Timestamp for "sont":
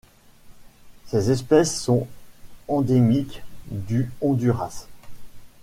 1.79-2.07